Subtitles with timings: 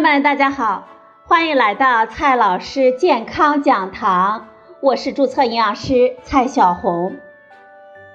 [0.00, 0.88] 朋友们，大家好，
[1.26, 4.46] 欢迎来到蔡老师健康讲堂，
[4.80, 7.18] 我是注册营养师蔡小红。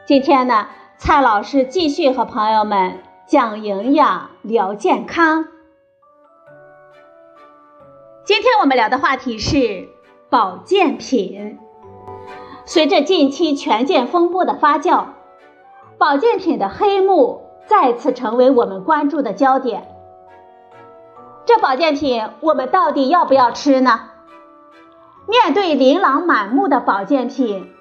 [0.07, 0.65] 今天呢，
[0.97, 5.45] 蔡老师继续和朋友们讲营养、聊健康。
[8.23, 9.87] 今天我们聊的话题是
[10.31, 11.59] 保健品。
[12.65, 15.05] 随着近期权健风波的发酵，
[15.99, 19.91] 保健品的黑幕再次成为我们关注的焦点。
[21.45, 24.09] 这保健品我们到底要不要吃呢？
[25.27, 27.71] 面对琳琅满目的保健品，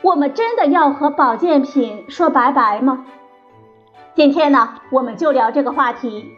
[0.00, 3.04] 我们真的要和保健品说拜拜吗？
[4.14, 6.32] 今天呢，我们就聊这个话题。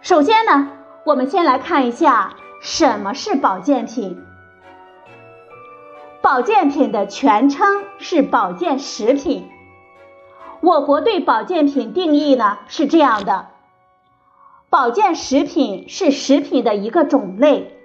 [0.00, 0.68] 首先呢，
[1.04, 4.24] 我们先来看一下什么是保健品。
[6.22, 9.50] 保健品的全称是保健食品。
[10.60, 13.48] 我国对保健品定义呢是这样的。
[14.68, 17.76] 保健食品是食品的一个种类，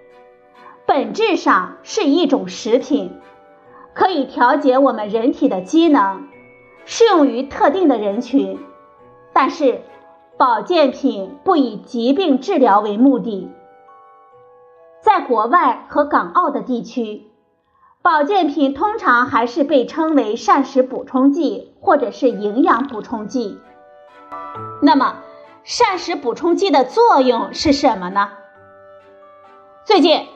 [0.87, 3.11] 本质上是一种食品，
[3.93, 6.23] 可以调节我们人体的机能，
[6.85, 8.59] 适用于特定的人群。
[9.31, 9.81] 但是，
[10.37, 13.51] 保健品不以疾病治疗为目的。
[15.01, 17.27] 在国外和港澳的地区，
[18.01, 23.59] 保健品通常还是被称为膳食补充剂或者是营养补充剂。
[24.81, 25.15] 那么，
[25.63, 28.29] 膳食补充剂的作用是什么呢？
[29.85, 30.27] 最近，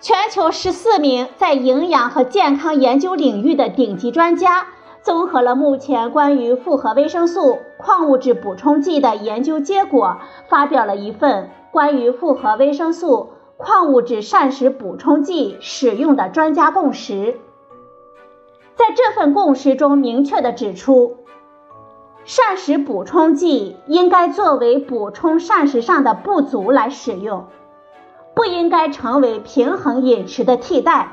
[0.00, 4.66] 全球十四名在营养和健康研究领域的顶级专家，
[5.00, 17.40] 综合了目前关于复合维生素、矿物质补充剂的研究结果，发表了一份关于复合维生素、矿物质膳食补充剂使用的专家共识。
[18.74, 21.16] 在这份共识中，明确的指出。
[22.26, 27.44] 膳食补充剂应该作为补充膳食上的不足来使用，
[28.34, 31.12] 不应该成为平衡饮食的替代。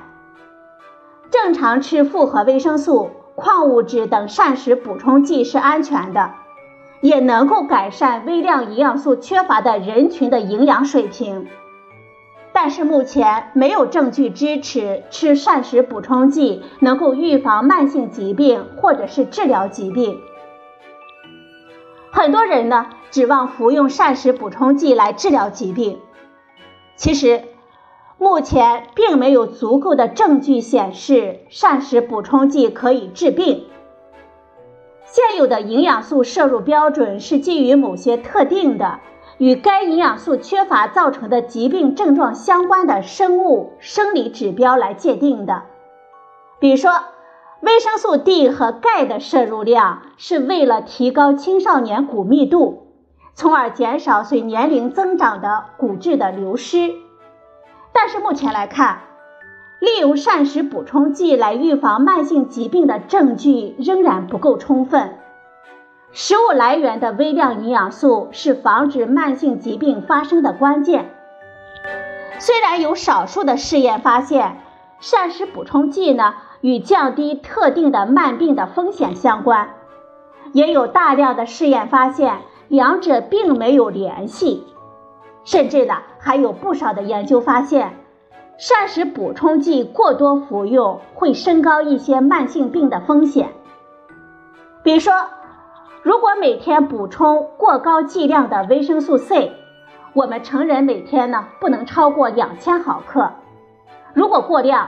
[1.30, 6.32] 正常吃复合维生素、矿物质等膳食补充剂是安全的，
[7.02, 11.48] 也能够改善微量营养素缺乏的人群的营养水平。
[12.54, 20.20] 但是目前没有证据支持吃膳食补充剂能够预防慢性疾病或者是治疗疾病。
[22.16, 26.00] 很多人呢指望服用膳食补充剂来治疗疾病，
[26.96, 27.44] 其实
[28.20, 33.66] 目前并没有足够的证据显示膳食补充剂可以治病。
[35.06, 39.00] 现有的营养素摄入标准是基于某些特定的
[39.40, 45.64] 与该营养素缺乏造成的疾病症状相关的生物生理指标来界定的，
[46.60, 46.92] 比如说。
[47.64, 52.88] 维生素 D 和钙的摄入量是为了提高青少年骨密度，
[53.36, 56.92] 从而减少随年龄增长的骨质的流失。
[57.94, 59.04] 但是目前来看，
[59.80, 65.16] 利用膳食补充剂来预防慢性疾病的证据仍然不够充分。
[66.12, 71.12] 食物来源的微量营养素是防止慢性疾病发生的关键。
[72.40, 74.58] 虽然有少数的试验发现，
[75.00, 76.34] 膳食补充剂呢。
[76.64, 79.72] 与降低特定的慢病的风险相关，
[80.54, 82.38] 也有大量的试验发现
[82.70, 84.66] 两者并没有联系，
[85.44, 87.98] 甚至呢还有不少的研究发现，
[88.58, 93.50] 膳食补充剂过多服用会升高一些慢性病的风险。
[94.84, 95.14] 比如说，
[96.02, 99.52] 如果每天补充过高剂量的维生素 C，
[100.14, 103.32] 我们成人每天呢不能超过两千毫克，
[104.14, 104.88] 如果过量。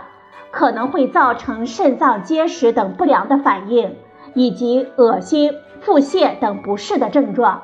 [0.51, 3.97] 可能会造成肾脏结石等不良的反应，
[4.33, 7.63] 以及恶心、腹泻等不适的症状。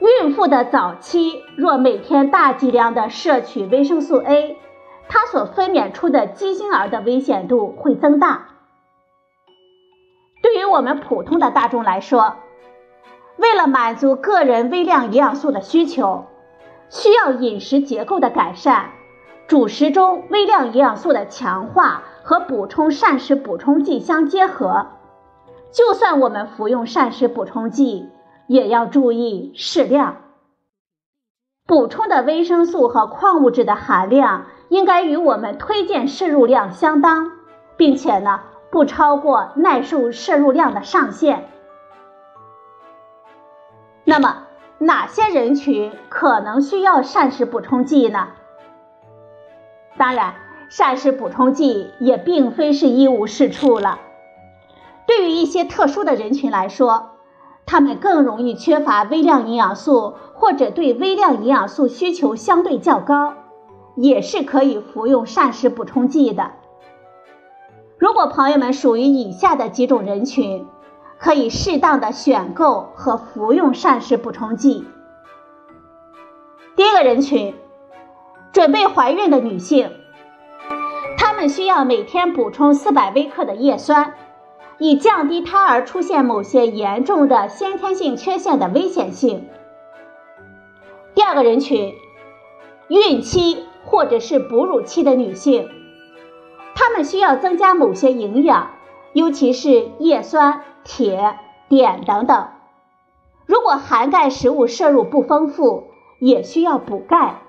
[0.00, 4.56] 孕妇的早期若每天大剂量的摄取维生素 A，
[5.08, 8.48] 它所分娩出的畸形儿的危险度会增大。
[10.40, 12.36] 对于我们普通的大众来说，
[13.36, 16.26] 为了满足个人微量营养素的需求，
[16.90, 18.90] 需要饮食结构的改善。
[19.48, 24.88] 主食中微量营养素的强化和补充膳食补充剂相结合，
[25.72, 28.10] 就算我们服用膳食补充剂，
[28.46, 30.16] 也要注意适量。
[31.66, 37.32] 补充的维生素和矿物质的含量应该与我们推荐摄入量相当，
[37.78, 38.40] 并且呢
[38.70, 41.48] 不超过耐受摄入量的上限。
[44.04, 44.42] 那么
[44.76, 48.28] 哪些人群可能需要膳食补充剂呢？
[49.98, 50.34] 当然，
[50.68, 53.98] 膳食补充剂也并非是一无是处了。
[55.06, 57.10] 对于一些特殊的人群来说，
[57.66, 63.34] 他们更容易缺乏微量营养素，或者对微量营养素需求相对较高，
[63.96, 66.52] 也是可以服用膳食补充剂的。
[67.98, 70.66] 如果朋友们属于以下的几种人群，
[71.18, 74.86] 可以适当的选购和服用膳食补充剂。
[76.76, 77.56] 第一个人群，
[78.52, 79.90] 准备怀孕的女性，
[81.16, 84.14] 她们需要每天补充四百微克的叶酸。
[84.80, 89.48] 以降低胎儿出现某些严重的先天性缺陷的危险性。
[91.16, 91.94] 第二个人群，
[92.86, 95.68] 孕期或者是哺乳期的女性，
[96.76, 98.70] 她们需要增加某些营养，
[99.14, 101.36] 尤其是叶酸、铁、
[101.68, 102.46] 碘等等。
[103.46, 105.88] 如果含钙食物摄入不丰富，
[106.20, 107.42] 也需要补钙。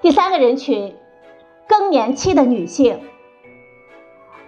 [0.00, 0.94] 第三个人群，
[1.66, 3.00] 更年期的女性。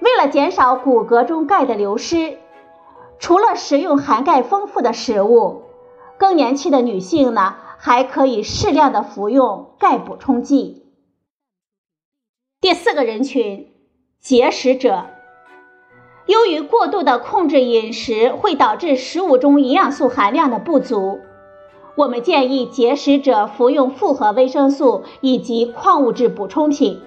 [0.01, 2.39] 为了减少骨骼中钙的流失，
[3.19, 5.65] 除了食用含钙丰富的食物，
[6.19, 10.87] 更年期的女性呢，还可以适量的服用钙补充剂。
[12.61, 13.73] 第四个人群，
[14.21, 15.07] 节食者，
[16.27, 21.19] 由于过度的控制饮食会导致食物中营养素含量的不足，
[21.95, 27.01] 我们建议节食者服用复合维生素以及矿物质补充品。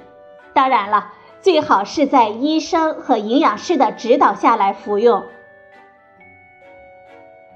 [0.53, 1.13] 当然了。
[1.44, 5.24] 最好是在医生和营养师的指导下来服用。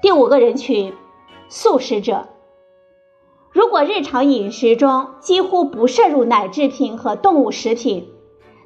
[0.02, 0.92] 第五个人群，
[1.48, 2.26] 素食者。
[3.50, 8.10] 如果日常饮食中几乎不摄入奶制品和动物食品，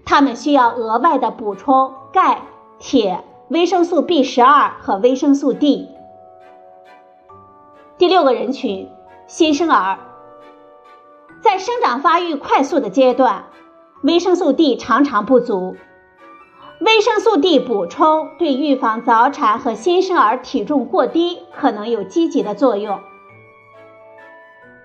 [0.05, 2.43] 他们需要额外的补充钙、
[2.81, 5.87] 铁、维生素 B 十二和维生素 D。
[8.03, 8.89] 第六个人群，
[9.29, 9.97] 新生儿，
[11.41, 13.45] 在生长发育快速的阶段。
[14.03, 15.77] 维生素 D 常常不足，
[16.81, 22.99] 维生素 D 补充对预防早产和新生儿体重过低可能有积极的作用。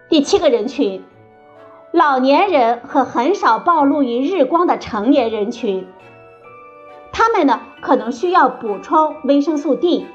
[0.10, 1.04] 第七个人群，
[1.92, 5.88] 老年人和很少暴露于日光的成年人群，
[7.12, 10.06] 他们呢可能需要补充维生素 D。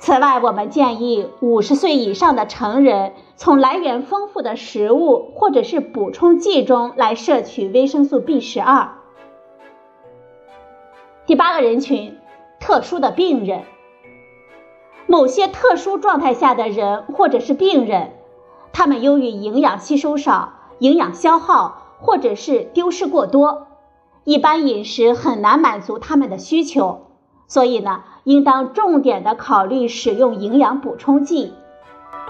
[0.00, 8.92] 此外，我们建议五十岁以上的成人从来源丰富的食物或者是补充剂中来摄取维生素 B 十二。
[11.26, 12.16] 第八个人群，
[12.58, 13.64] 特殊的病人，
[15.06, 18.12] 某些特殊状态下的人或者是病人，
[18.72, 23.66] 他们由于营养吸收少、营养消耗或者是丢失过多，
[24.24, 27.02] 一般饮食很难满足他们的需求。
[27.46, 31.52] 所以呢，应当重点的考虑使用营养补充剂。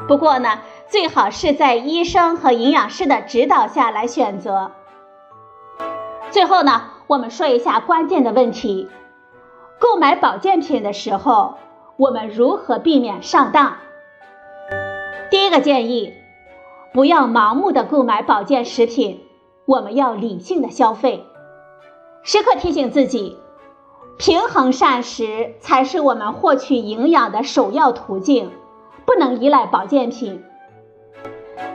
[0.09, 4.71] 不过呢，最好是在医生和营养师的指导下来选择。
[6.31, 8.89] 最后呢，我们说一下关键的问题：
[9.79, 11.57] 购买保健品的时候，
[11.99, 13.75] 我们如何避免上当？
[15.31, 16.15] 第一个建议，
[16.95, 19.21] 不要盲目的购买保健食品，
[19.67, 21.27] 我们要理性的消费，
[22.23, 23.37] 时刻提醒自己。
[24.19, 28.51] 平衡膳食才是我们获取营养的首要途径，
[29.07, 30.45] 不能依赖保健品。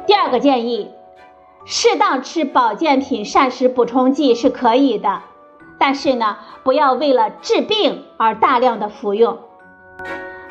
[0.05, 0.91] 第二个建议，
[1.65, 5.23] 适当吃保健品膳食补充剂是可以的，
[5.80, 9.39] 但是呢，不要为了治病而大量的服用。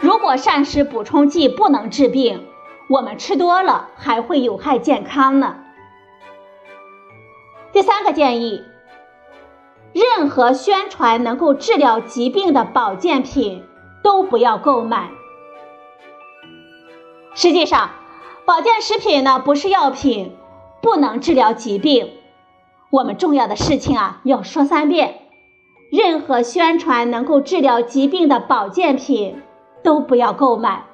[0.01, 2.45] 如果膳食补充剂不能治病，
[2.89, 5.57] 我们吃多了还会有害健康呢。
[7.73, 8.65] 第三个建议。
[9.95, 13.63] 任何宣传能够治疗疾病的保健品
[14.03, 15.11] 都不要购买。
[17.33, 17.91] 实际上，
[18.45, 20.37] 保健食品呢不是药品，
[20.83, 22.11] 不能治疗疾病。
[22.91, 25.21] 我们重要的事情啊要说三遍：
[25.91, 29.43] 任何宣传能够治疗疾病的保健品
[29.85, 30.85] 都不要购买。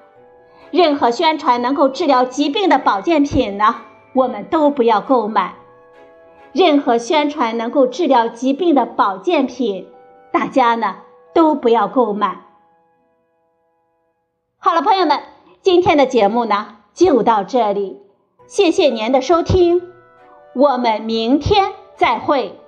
[0.70, 3.76] 任何宣传能够治疗疾病的保健品呢，
[4.12, 5.54] 我们都不要购买。
[6.52, 9.86] 任何宣传能够治疗疾病的保健品，
[10.32, 10.96] 大家呢
[11.32, 12.40] 都不要购买。
[14.58, 15.20] 好了，朋友们，
[15.62, 18.00] 今天的节目呢就到这里，
[18.46, 19.82] 谢谢您的收听，
[20.54, 22.58] 我们明天再会。